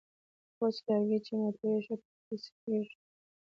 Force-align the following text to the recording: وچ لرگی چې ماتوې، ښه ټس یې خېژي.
وچ 0.59 0.77
لرگی 0.85 1.19
چې 1.25 1.31
ماتوې، 1.39 1.79
ښه 1.85 1.95
ټس 2.25 2.43
یې 2.51 2.57
خېژي. 2.61 2.95